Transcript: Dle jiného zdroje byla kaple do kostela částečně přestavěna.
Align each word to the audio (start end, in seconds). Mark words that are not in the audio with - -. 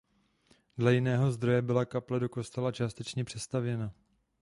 Dle 0.77 0.93
jiného 0.95 1.31
zdroje 1.31 1.61
byla 1.61 1.85
kaple 1.85 2.19
do 2.19 2.29
kostela 2.29 2.71
částečně 2.71 3.23
přestavěna. 3.23 3.93